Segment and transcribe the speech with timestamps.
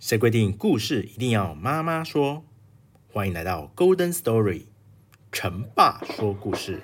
[0.00, 2.42] 谁规定故事一定要妈妈说？
[3.12, 4.62] 欢迎来到 Golden Story，
[5.30, 6.80] 陈爸说故事。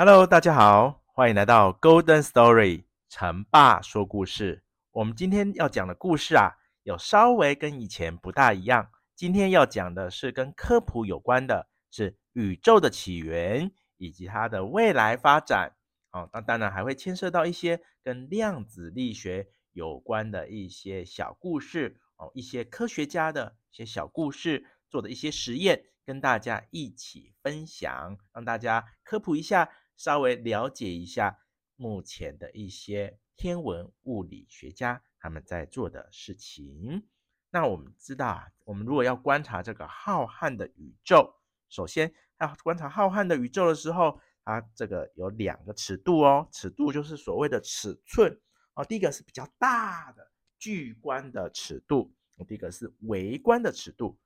[0.00, 4.62] Hello，大家好，欢迎来到 Golden Story 成爸说故事。
[4.92, 6.52] 我们今天要讲的故事啊，
[6.84, 8.90] 有稍微跟以前不大一样。
[9.16, 15.72] 今天要讲的是跟科普有关的，是宇宙的起源以及它的未来发展。
[16.12, 29.68] 哦，那当然还会牵涉到一些跟量子力学有关的一些小故事哦，一些科学家的一些小故事做的一些实验，跟大家一起分享，让大家科普一下。
[29.98, 31.40] 稍微了解一下
[31.74, 37.06] 目前的一些天文物理学家他们在做的事情。
[37.50, 41.34] 那我们知道啊，我们如果要观察这个浩瀚的宇宙，
[41.68, 48.40] 首先要观察浩瀚的宇宙的时候，它这个有两个尺度哦，尺度就是所谓的尺寸
[48.74, 48.84] 哦。
[48.84, 52.14] 第一个是比较大的巨观的尺度，
[52.46, 54.16] 第一个是微观的尺度。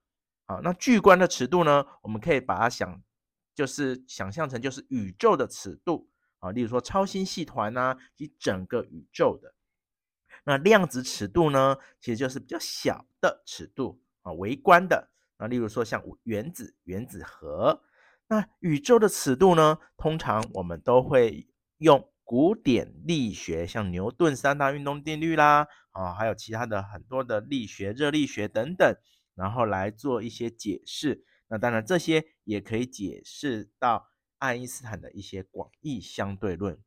[0.45, 3.03] 好，那巨观的尺度呢，我们可以把它想。
[3.55, 6.09] 就是想象成就是宇宙的尺度
[6.39, 9.55] 啊，例如说超星系团呐，及整个宇宙的。
[10.45, 17.83] 那量子尺度呢，其实就是比较小的尺度啊，微观的啊，例如说像原子、原子核。
[18.29, 28.97] 那宇宙的尺度呢，通常我们都会用古典力学，像牛顿三大运动定律啦，啊，还有其他的很多的力学、热力学等等，
[29.35, 31.25] 然后来做一些解释。
[31.53, 34.09] 那当然，这些也可以解释到
[34.39, 36.79] 爱因斯坦的一些广义相对论。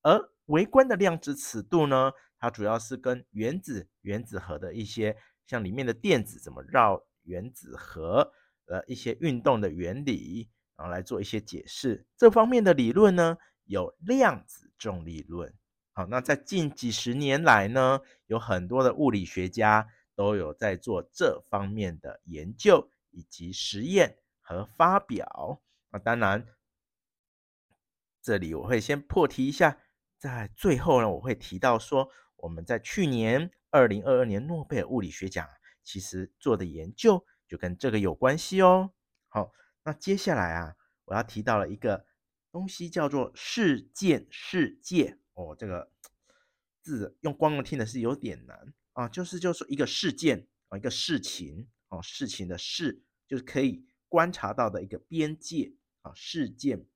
[0.00, 5.14] 而微观的量子尺度呢，它主要是跟原子、原子核的一些，
[5.46, 8.32] 像里面的电子怎么绕原子核，
[8.64, 12.06] 呃，一些运动的原理，然后来做一些解释。
[12.16, 15.52] 这方面的理论呢，有量子重力论。
[15.92, 22.90] 好，那在近几十年来呢，有很多的物理学家都有在做这方面的研究。
[23.14, 25.62] 以及实验和发表。
[25.90, 26.46] 那当然，
[28.20, 29.80] 这里我会先破题一下，
[30.18, 35.48] 在最后呢，我会提到说，我们在去年二零二二年诺贝尔物理学奖
[35.82, 38.92] 其实做的研究就跟这个有关系哦。
[39.28, 39.52] 好，
[39.84, 40.74] 那接下来啊，
[41.04, 42.06] 我要提到了一个
[42.50, 45.54] 东西，叫做事件世界哦。
[45.56, 45.92] 这个
[46.82, 51.68] 字用光听的是有点难啊，就是就是一个事件啊，一个事情。
[51.94, 56.86] 哦，事情的事就是可以观察到的一个边界啊，事件、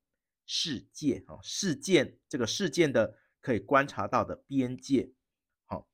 [0.45, 5.13] 世界啊，事件这个事件的可以观察到的边界。
[5.67, 5.89] 好，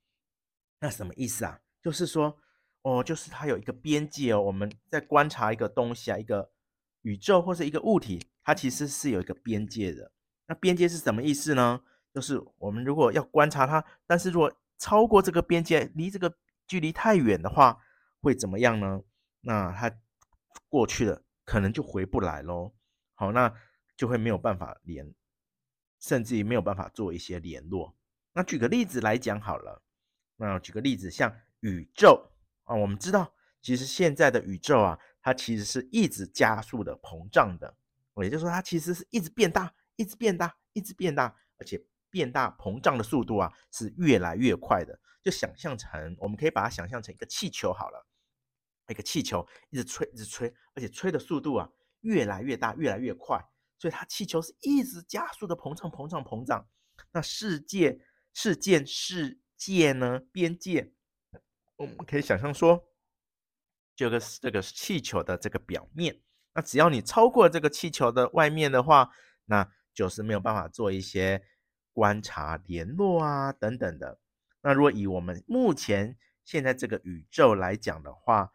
[0.81, 1.61] 那什么意思啊？
[1.83, 2.39] 就是说，
[2.83, 4.41] 哦，就是它有一个边界哦。
[4.41, 6.53] 我们在观察一个东西啊，一个
[7.03, 10.13] 宇宙或者一个物体，它其实是有一个边界的。
[10.47, 11.83] 那边界是什么意思呢？
[12.15, 17.84] 就是我们如果要观察它，但是如果超过这个边界，离这个距离太远的话。
[18.25, 19.03] 会怎么样呢？
[19.43, 19.95] 那它
[20.69, 22.75] 过去了，可能就回不来喽。
[23.15, 23.55] 好，那
[23.97, 25.15] 就会没有办法连，
[26.01, 27.95] 甚至于没有办法做一些联络。
[28.33, 29.83] 那举个例子来讲好了。
[30.37, 32.33] 那举个例子，像宇宙
[32.65, 33.33] 啊，我们知道，
[33.63, 37.77] 其实现在的宇宙啊，它其实是一直加速的膨胀的。
[38.17, 41.81] 也就是说，它其实是一直变大，一直变大，一直变大，而且
[42.11, 44.99] 变大膨胀的速度啊，是越来越快的。
[45.23, 48.07] 就想象成，我们可以把它想象成一个气球好了。
[48.89, 51.69] 一个气球一直吹，一直吹，而且吹的速度啊
[52.01, 53.43] 越来越大，越来越快，
[53.79, 56.69] 所以它气球是一直加速的膨胀，膨胀，膨胀。
[57.13, 58.01] 那世界、
[58.33, 60.21] 事件、世界呢？
[60.31, 60.93] 边界，
[61.77, 62.85] 我们可以想象说，
[63.97, 66.21] 这个这个气球的这个表面，
[66.53, 69.11] 那只要你超过这个气球的外面的话，
[69.47, 71.43] 那就是没有办法做一些
[71.93, 74.21] 观察、联络啊等等的。
[74.61, 78.53] 那如果以我们目前现在这个宇宙来讲的话，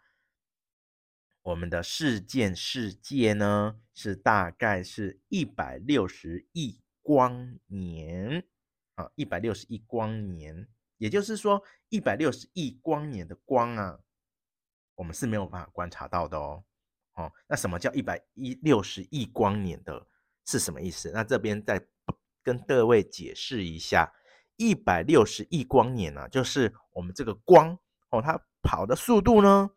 [1.49, 8.45] 我们的事件世界呢，是大概是一百六十亿光年
[8.93, 10.67] 啊，一百六十亿光年，
[10.99, 13.99] 也就是说一百六十亿光年的光啊，
[14.93, 16.63] 我们是没有办法观察到的哦。
[17.15, 20.05] 哦，那什么叫一百一六十亿光年的
[20.45, 21.09] 是什么意思？
[21.11, 21.83] 那这边再
[22.43, 24.13] 跟各位解释一下，
[24.55, 27.75] 一百六十亿光年呢、啊，就是我们这个光
[28.11, 29.71] 哦，它跑的速度呢，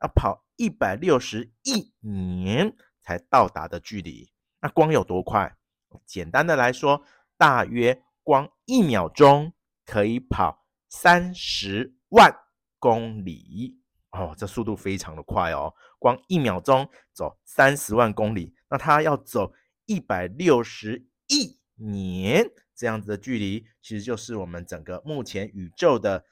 [0.00, 4.30] 要跑一百六十亿年才到达的距离。
[4.60, 5.56] 那光有多快？
[6.04, 7.02] 简单的来说，
[7.38, 9.54] 大约光一秒钟
[9.86, 12.30] 可以跑三十万
[12.78, 13.80] 公里
[14.10, 15.74] 哦，这速度非常的快哦。
[15.98, 19.54] 光一秒钟走三十万公里，那它要走
[19.86, 26.26] 一百六十亿年这样子的距离，其实就是我们整个目前宇宙的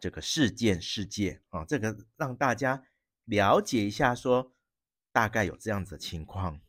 [0.00, 1.66] 这个事件世界啊。
[1.66, 2.82] 这个让大家
[3.30, 4.52] 了解一下说，
[5.12, 6.60] 大概有这样子的情况。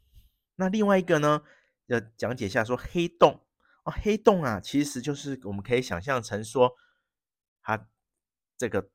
[0.57, 1.41] 那另外一个呢，
[1.87, 3.43] 要讲解一下说黑洞
[3.83, 6.75] 哦，黑洞啊，其实就是我们可以想象成说，
[7.63, 7.89] 它
[8.55, 8.91] 这个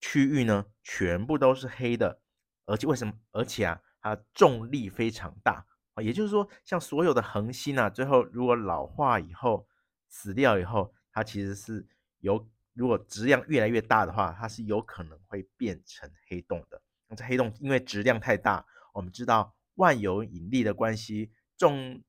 [0.00, 2.22] 区域呢，全部都是黑的，
[2.64, 3.14] 而且为什么？
[3.32, 9.66] 而且啊，它重力非常大啊，也就是说，像所有的恒星啊，最后如果老化以后
[10.08, 11.88] 死掉以后，它其实是
[12.20, 12.48] 有，
[12.78, 16.80] 如果质量越来越大的话，它是有可能会变成黑洞的。
[17.08, 18.64] 那这黑洞因为质量太大，
[18.94, 19.54] 我们知道。
[19.78, 22.02] 万有引力的关系，重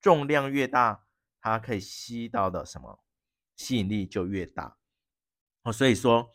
[0.00, 1.06] 重量越大，
[1.40, 3.02] 它可以吸到的什么
[3.56, 4.76] 吸引力就越大
[5.64, 5.72] 哦。
[5.72, 6.32] 所以说，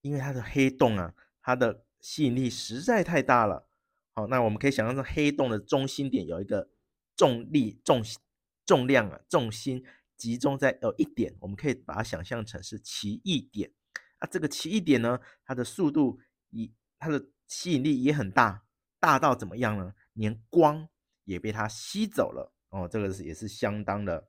[0.00, 1.12] 因为它的黑洞啊，
[1.42, 3.68] 它的吸引力实在太大了。
[4.12, 6.70] 好，那我们可以想象，这黑洞的中心点有一个
[7.16, 8.00] 重力重
[8.64, 9.84] 重量啊，重心
[10.20, 13.72] 集中在有一点，我们可以把它想象成是奇异点
[14.18, 14.28] 啊。
[14.30, 16.20] 这个奇异点呢，它的速度
[16.50, 18.66] 以它的吸引力也很大。
[18.98, 19.94] 大到怎么样呢？
[20.12, 20.86] 连光
[21.24, 24.28] 也被它吸走了哦，这个是也是相当的、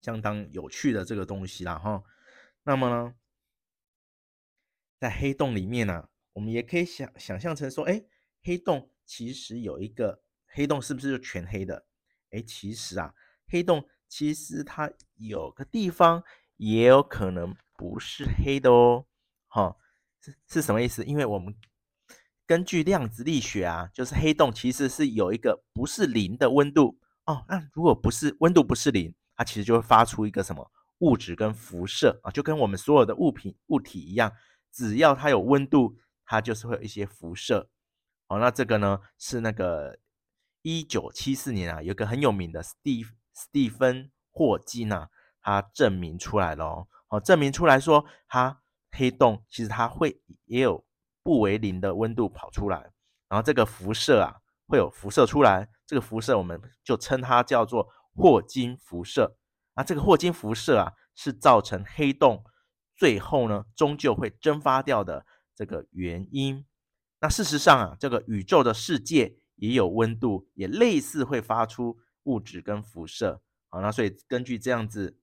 [0.00, 2.02] 相当有趣的这个东西啦哈。
[2.62, 3.14] 那么呢，
[4.98, 8.02] 在黑洞里面呢、啊，我们也可以想想象成说，哎，
[8.42, 11.86] 黑洞其实有一个黑洞，是不是就全黑的？
[12.30, 13.14] 哎，其实啊，
[13.46, 16.22] 黑洞其实它有个地方
[16.56, 19.06] 也有可能不是黑的哦。
[19.46, 19.76] 哈，
[20.20, 21.04] 是是什么意思？
[21.04, 21.54] 因为我们
[22.44, 27.44] 根据量子力学啊，就是黑洞其实是有一个不是零的温度哦。
[27.48, 34.32] 那如果不是温度不是零，它其实就会发出一个什么物质跟辐射啊，就跟我们所有的物品物体一样，
[34.72, 37.70] 只要它有温度，它就是会有一些辐射。
[38.26, 39.98] 哦，那这个呢是那个
[40.62, 43.04] 一九七四年啊，有个很有名的史蒂
[43.34, 45.08] 史蒂芬霍金啊，
[45.40, 50.84] 他证明出来了哦，证明出来说它黑洞其实它会也有。
[51.22, 52.92] 不为零的温度跑出来，
[53.28, 59.36] 然后这个辐射啊会有辐射出来，这个辐射我们就称它叫做霍金辐射。
[59.76, 62.42] 那这个霍金辐射啊是造成黑洞
[62.96, 66.64] 最后呢终究会蒸发掉的这个原因。
[67.20, 73.42] 那事实上啊，这个宇宙的世界也有温度，也类似会发出物质跟辐射。
[73.68, 75.18] 好，那所以根据这样子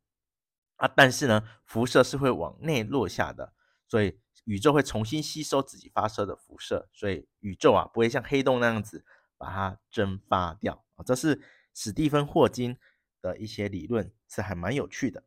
[0.77, 3.53] 啊，但是呢，辐射是会往内落下的，
[3.87, 4.19] 所以。
[4.45, 9.03] 宇宙会重新吸收自己发射的辐射，所以宇宙啊不会像黑洞那样子
[9.37, 11.03] 把它蒸发掉啊。
[11.03, 11.41] 这是
[11.73, 12.77] 史蒂芬霍金
[13.21, 15.25] 的一些理论，是还蛮有趣的。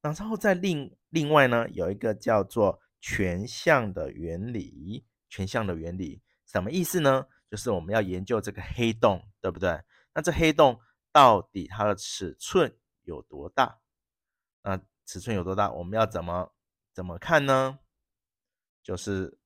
[0.00, 5.04] 然后在另另外呢，有一个叫做全向的原理。
[5.28, 7.26] 全向的原理什么意思呢？
[7.48, 9.80] 就是我们要研究这个黑洞，对不对？
[10.12, 10.80] 那这黑洞
[11.16, 13.78] 到底它的尺寸有多大？
[14.60, 15.72] 那尺寸有多大？
[15.72, 16.52] 我们要怎么
[16.92, 17.78] 怎么看呢？
[18.82, 19.38] 就是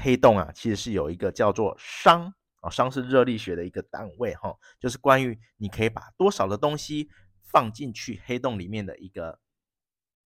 [0.00, 7.10] 黑洞啊，其实是有一个叫做熵啊，熵是热力学的一个单位哈，就是关于你可以把多少的东西
[7.42, 9.38] 放进去黑洞里面的一个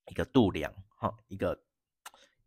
[0.06, 1.62] 一个度量哈，一个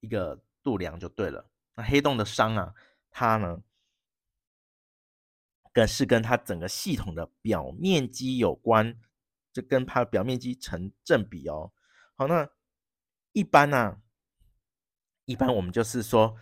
[0.01, 1.49] 一个度量就对了。
[1.75, 2.73] 那黑洞的熵啊，
[3.11, 3.63] 它呢，
[5.73, 8.99] 跟是跟它整个系统的表面积有关，
[9.53, 11.71] 这跟它表面积成正比哦。
[12.15, 12.49] 好，那
[13.31, 14.01] 一般呢、啊？
[15.25, 16.35] 一般我们就是说，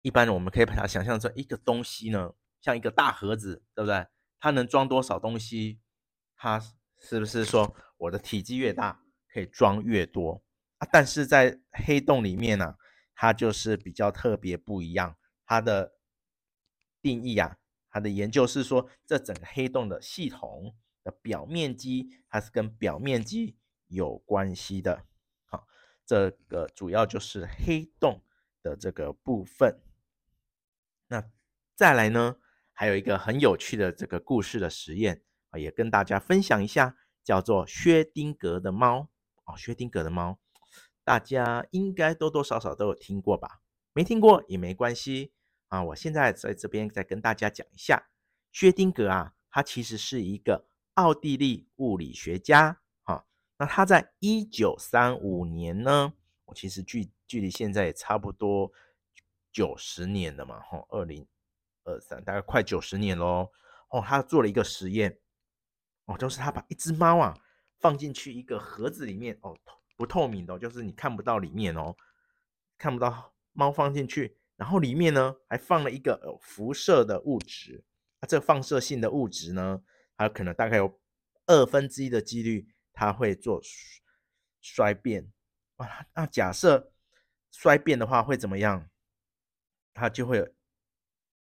[0.00, 4.06] 一般我们可以把它想象成一个东西呢，像一个大盒子，对不对？
[4.40, 5.80] 它能装多少东西？
[6.34, 6.58] 它
[6.98, 10.42] 是不是说我的体积越大，可以装越多
[10.78, 10.88] 啊？
[10.90, 12.76] 但是在黑洞里面呢、啊，
[13.14, 15.16] 它就是比较特别不一样。
[15.46, 15.94] 它的
[17.00, 17.58] 定义啊，
[17.92, 25.04] 它的研究是说，这整个黑洞的系统的表面积，它是跟表面积有关系的。
[25.44, 25.66] 好
[26.06, 28.24] 这个主要就是黑洞
[28.62, 29.78] 的这个部分。
[31.08, 31.22] 那
[31.76, 32.38] 再来呢，
[32.72, 39.10] 还有一个很有趣的这个故事的实验啊，也跟大家分享一下，叫做薛丁格的猫
[39.44, 39.54] 哦。
[39.56, 40.38] 薛丁格的猫，
[41.04, 43.60] 大家应该多多少少都有听过吧？
[43.92, 45.34] 没听过也没关系
[45.72, 45.82] 啊。
[45.82, 48.10] 我现在在这边再跟大家讲一下，
[48.52, 52.80] 薛丁格啊，他其实是一个奥地利物理学家。
[53.04, 53.24] 啊，
[53.56, 56.12] 那他在一九三五年呢，
[56.44, 58.70] 我其实距距离现在也差不多
[59.50, 61.26] 九十年了嘛，哈，二零
[61.84, 63.50] 二三大概快九十年喽。
[63.88, 65.18] 哦，他做了一个实验，
[66.04, 67.34] 哦，就是他把一只猫啊
[67.78, 69.58] 放进去一个盒子里面，哦，
[69.96, 71.94] 不透明的，就是你看不到里面哦，
[72.78, 74.38] 看不到猫放进去。
[74.62, 77.82] 然后里面呢还放了一个有辐射的物质，
[78.20, 79.82] 啊，这个放射性的物质呢，
[80.16, 81.00] 它可能大概有
[81.46, 83.60] 二分之一的几率它会做
[84.60, 85.32] 衰变
[85.78, 86.06] 啊。
[86.14, 86.92] 那假设
[87.50, 88.88] 衰变的话会怎么样？
[89.94, 90.54] 它就会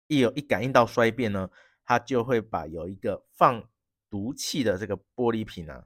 [0.08, 1.51] 一有一感应到衰变呢，
[1.86, 3.70] 它就会把有一个放
[4.10, 5.86] 毒气的这个玻璃瓶啊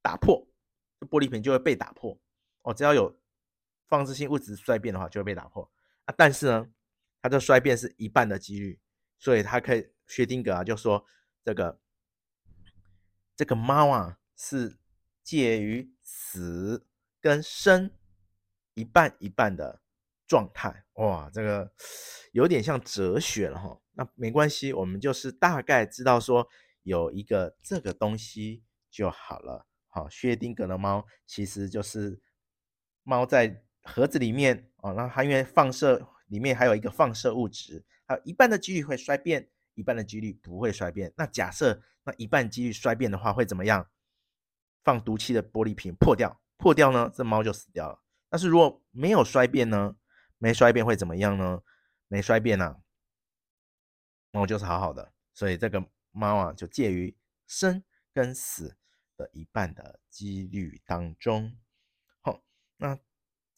[0.00, 0.48] 打破，
[1.00, 2.18] 玻璃瓶就会被打破
[2.62, 2.72] 哦。
[2.72, 3.20] 只要有
[3.88, 5.70] 放射性物质衰变的话，就会被打破。
[6.16, 6.68] 但是呢，
[7.20, 8.80] 它的衰变是一半的几率，
[9.18, 11.04] 所以它可以薛丁格啊就说
[11.44, 11.80] 这个
[13.36, 14.78] 这个猫啊是
[15.22, 16.86] 介于死
[17.20, 17.90] 跟生
[18.74, 19.82] 一半一半的
[20.26, 20.84] 状态。
[20.94, 21.72] 哇，这个
[22.32, 23.80] 有点像哲学了哈。
[23.92, 26.48] 那没关系，我们就是大概知道说
[26.82, 29.66] 有一个这个东西就好了。
[29.88, 32.20] 好，薛丁格的猫其实就是
[33.02, 33.64] 猫在。
[33.82, 41.12] 盒子里面哦，那它因为放射里面还有一个放射物质，还有一半的几率会衰变，一半的几率不会衰变。
[41.16, 43.88] 那假设那一半几率衰变的话，会怎么样？
[44.82, 48.02] 放毒气的玻璃瓶破掉，破掉呢，这猫就死掉了。
[48.28, 49.96] 但是如果没有衰变呢？
[50.38, 51.62] 没衰变会怎么样呢？
[52.08, 52.80] 没衰变啊，
[54.30, 55.12] 猫就是好好的。
[55.34, 57.82] 所以这个猫啊，就介于生
[58.14, 58.76] 跟死
[59.16, 61.56] 的一半的几率当中。
[62.20, 62.42] 好，
[62.78, 62.98] 那。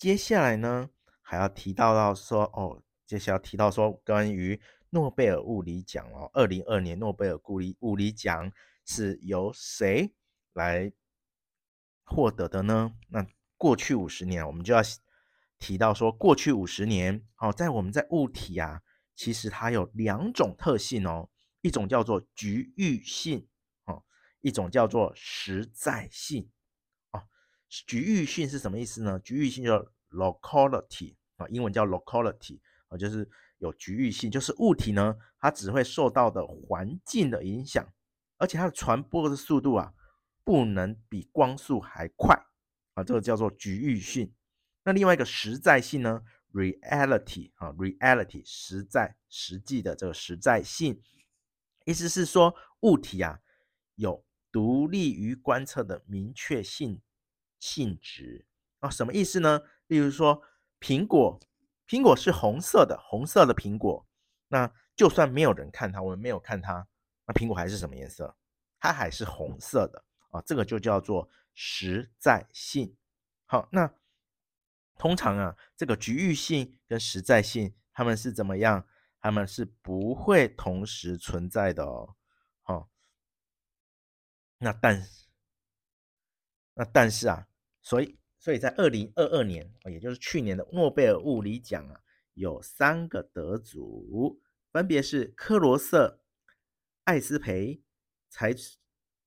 [0.03, 0.91] 接下来呢，
[1.21, 8.51] 还要提到到说哦，接下要提到说关于诺贝尔物理奖哦，二零二年诺贝尔物理物理奖
[8.85, 10.13] 是由谁
[10.55, 10.93] 来
[12.05, 12.93] 获得的呢？
[13.11, 13.25] 那
[13.57, 14.83] 过去五十年，我们就要
[15.61, 18.83] 提到说，过去五十年哦，在我们在物体啊，
[19.15, 21.31] 其实它有两种特性哦，
[21.61, 23.47] 一种叫做局域性
[23.85, 24.03] 哦，
[24.41, 26.51] 一种叫做实在性。
[27.87, 29.19] 局域性是什么意思呢？
[29.21, 29.79] 局域性叫
[30.11, 33.27] locality 啊，英文叫 locality 啊，就是
[33.57, 37.91] 有局域性，就是物体呢，它只会受到的环境的影响，
[38.37, 39.95] 而且它的传播的速度啊，
[40.45, 42.37] 不能比光速还快
[42.93, 44.35] 啊，这个叫做局域性。
[44.85, 51.01] 那另外一个实在性呢，reality 啊，reality 实在实际的这个实在性，
[51.87, 53.41] 意思是说物体啊
[53.95, 57.01] 有独立于观测的明确性。
[57.63, 58.45] 性质
[58.81, 59.63] 啊，什么意思呢？
[59.87, 60.43] 例如说，
[60.81, 61.39] 苹果，
[61.87, 64.05] 苹果是红色的，红色的苹果，
[64.49, 66.89] 那就算没有人看它，我们没有看它，
[67.25, 68.37] 那苹果还是什么颜色？
[68.81, 72.97] 它还是红色的啊，这个就叫做实在性。
[73.47, 73.95] 好，那
[74.99, 78.85] 通常啊，这个局域性跟实在性，它们是怎么样？
[79.21, 82.17] 它们是不会同时存在的哦。
[82.63, 82.91] 好，
[84.59, 85.07] 那但
[86.75, 87.47] 那但是啊。
[87.83, 92.01] 所以，所以在二零二二年，也就是去年的诺贝尔物理奖啊，
[92.35, 96.21] 有三个得主，分别是科罗瑟、
[97.05, 97.83] 艾斯培、
[98.31, 98.55] 柴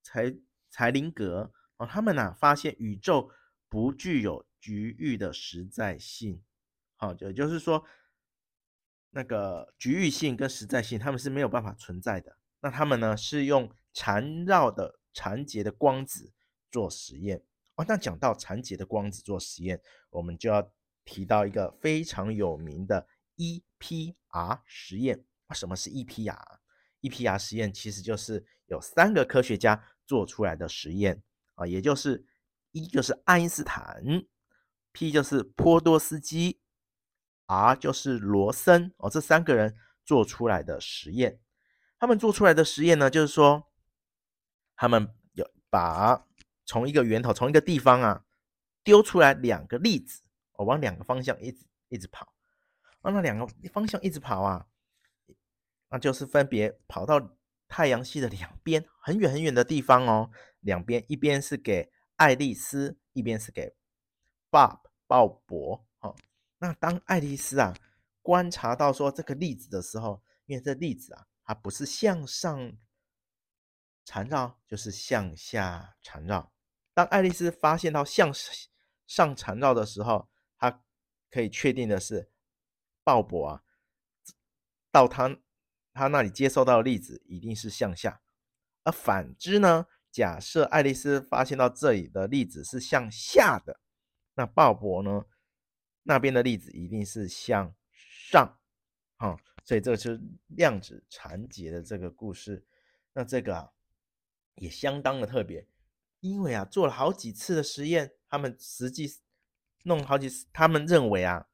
[0.02, 0.36] 柴
[0.72, 3.30] 柴林格哦，他们呢、发现宇宙
[3.68, 6.42] 不具有局域的实在性，
[6.96, 7.86] 好，也就是说，
[9.12, 12.38] 那个局域性跟实在性，他们是没有办法存在的。
[12.62, 16.34] 那他们呢是用缠绕的缠结的光子
[16.72, 17.44] 做实验。
[17.76, 20.72] 哦，那讲到残疾的光子做实验，我们就要
[21.04, 25.26] 提到一个非常有名的 EPR 实验。
[25.54, 31.22] 什么是 EPR？EPR 实验其实就是有三个科学家做出来的实验
[31.54, 32.26] 啊，也就是
[32.72, 34.04] 一就是爱因斯坦
[34.92, 36.60] ，P 就是波多斯基
[37.46, 41.40] ，R 就是罗森哦，这三个人做出来的实验。
[42.00, 43.72] 他们做出来的实验呢，就是说
[44.76, 46.26] 他们有把
[46.66, 48.26] 从一个源头，从一个地方啊，
[48.84, 52.34] 丢出来两个粒子，我往两个方向一直一直跑，
[53.02, 54.68] 往那两个方向一直跑啊，
[55.90, 60.32] 那就是分别跑到太阳系的两边，很远很远的地方哦。
[60.60, 63.76] 两边一边是给爱丽丝，一边是给
[64.50, 65.84] Bob 鲍勃。
[66.00, 66.16] 哦，
[66.58, 67.76] 那当爱丽丝啊
[68.24, 72.74] 观察到说这个粒子的时候，因为这粒子啊，它不是向上
[74.04, 76.52] 缠绕，就是向下缠绕。
[76.96, 78.34] 当爱丽丝发现到向
[79.06, 80.84] 上缠绕的时候，她
[81.30, 82.32] 可以确定的是，
[83.04, 83.64] 鲍勃啊，
[84.92, 85.38] 到他
[85.94, 88.22] 他那里接收到的粒子一定是向下，
[88.84, 93.80] 而反之呢，假设爱丽丝发现到这里的粒子是向下的，
[94.34, 95.26] 那鲍勃呢，
[96.04, 98.58] 那边的粒子一定是向上。
[99.18, 102.66] 啊、所以这个是量子缠结的这个故事。
[103.14, 103.72] 那这个啊，
[104.56, 105.66] 也相当的特别，
[106.26, 109.08] 因为啊，做了好几次的实验，他们实际
[109.84, 111.46] 弄好几次，他们认为啊，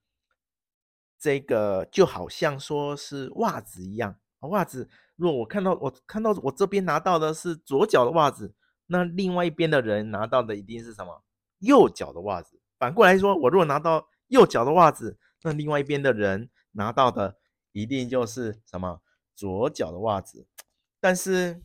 [1.19, 4.17] 这个就好像说是袜子一样。
[4.39, 8.55] 袜子，如果我看到我看到我这边拿到的是左脚的袜子，
[8.87, 11.21] 那另外一边的人拿到的一定是什么？
[11.59, 12.59] 右脚的袜子。
[12.79, 17.37] 反过来说，我如果拿到右脚的袜子，那另外一边的人拿到的
[17.73, 19.01] 一定就是什么？
[19.35, 20.47] 左脚的袜子。
[21.01, 21.61] 但是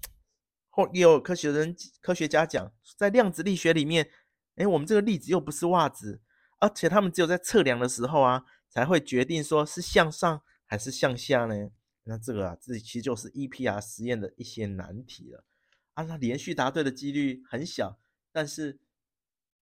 [0.76, 4.10] 后也有科学人、科学家讲，在量子力学里面，
[4.56, 6.20] 哎，我们这个粒子又不是袜子，
[6.58, 11.70] 而且他们只有在测量的时候啊，才会决定说是向上还是向下呢？
[12.04, 15.44] 那这个啊，这其实就是 EPR 实验的一些难题了
[15.94, 16.04] 啊。
[16.04, 17.98] 那连续答对的几率很小，
[18.30, 18.78] 但是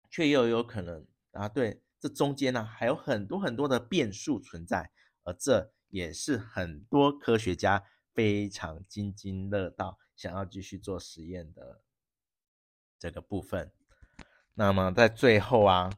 [0.07, 1.81] 却又有可能答对。
[1.99, 4.91] 这中间呢，还有很多很多的变数存在，
[5.23, 7.83] 而这也是很多科学家。
[8.13, 11.81] 非常津津乐道，想要继续做实验的
[12.99, 13.71] 这个部分。
[14.53, 15.89] 那么在最后啊，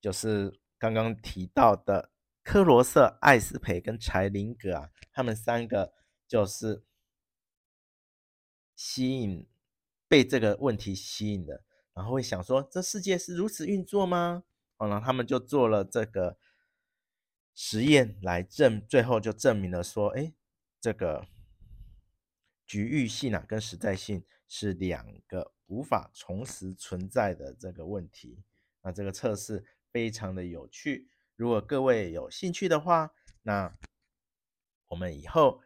[0.00, 2.10] 就是刚刚提到的
[2.42, 5.92] 克罗瑟、艾斯培跟柴林格啊，他们三个
[6.26, 6.84] 就是
[8.74, 9.46] 吸引
[10.08, 14.44] 被这个问题吸引的，然后会想说：这世界是如此运作吗？
[14.78, 16.38] 哦然后他们就做了这个
[17.54, 20.32] 实验来证，最后就证明了说：哎。
[20.80, 21.26] 这个
[22.66, 28.42] 局域性啊，跟实在性是两个无法同时存在的这个问题。
[28.82, 33.76] 那这个测试非常的有趣，如果各位有兴趣的话，那
[34.86, 35.60] 我们以后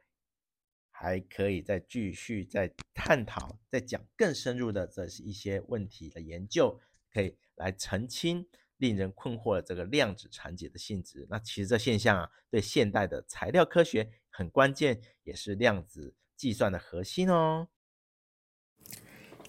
[0.90, 6.80] 还可以再继续再探讨，再讲更深入的这一些问题的研究，
[7.12, 8.48] 可以来澄清
[8.82, 11.24] 令人困惑的这个量子缠结的性质。
[11.30, 14.10] 那其实这现象啊，对现代的材料科学。
[14.28, 17.68] 很关键，也是量子计算的核心哦。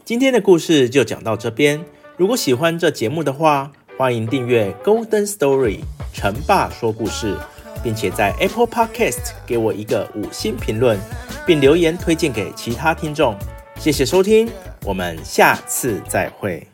[0.03, 1.83] 今天的故事就讲到这边。
[2.17, 5.79] 如果喜欢这节目的话，欢迎订阅 Golden Story
[6.13, 7.35] 成爸说故事，
[7.81, 10.99] 并且在 Apple Podcast 给我一个五星评论，
[11.47, 13.35] 并留言推荐给其他听众。
[13.77, 14.51] 谢谢收听，
[14.83, 16.72] 我们下次再会。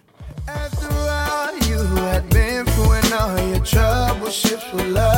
[4.72, 5.09] Love.